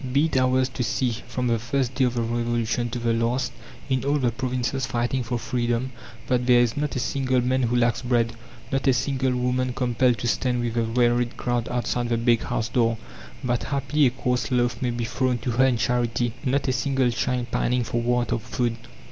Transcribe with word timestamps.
Be 0.11 0.25
it 0.25 0.35
ours 0.35 0.67
to 0.69 0.81
see, 0.81 1.11
from 1.27 1.45
the 1.45 1.59
first 1.59 1.93
day 1.93 2.05
of 2.05 2.15
the 2.15 2.23
Revolution 2.23 2.89
to 2.89 2.97
the 2.97 3.13
last, 3.13 3.51
in 3.87 4.03
all 4.03 4.17
the 4.17 4.31
provinces 4.31 4.87
fighting 4.87 5.21
for 5.21 5.37
freedom, 5.37 5.91
that 6.25 6.47
there 6.47 6.59
is 6.59 6.75
not 6.75 6.95
a 6.95 6.99
single 6.99 7.39
man 7.39 7.61
who 7.61 7.75
lacks 7.75 8.01
bread, 8.01 8.33
not 8.71 8.87
a 8.87 8.93
single 8.93 9.35
woman 9.35 9.73
compelled 9.73 10.17
to 10.17 10.27
stand 10.27 10.59
with 10.61 10.73
the 10.73 10.85
wearied 10.85 11.37
crowd 11.37 11.69
outside 11.69 12.09
the 12.09 12.17
bakehouse 12.17 12.69
door, 12.69 12.97
that 13.43 13.65
haply 13.65 14.07
a 14.07 14.09
coarse 14.09 14.49
loaf 14.49 14.81
may 14.81 14.89
be 14.89 15.05
thrown 15.05 15.37
to 15.37 15.51
her 15.51 15.65
in 15.67 15.77
charity, 15.77 16.33
not 16.43 16.67
a 16.67 16.71
single 16.73 17.11
child 17.11 17.51
pining 17.51 17.83
for 17.83 18.01
want 18.01 18.31
of 18.31 18.41
food. 18.41 18.77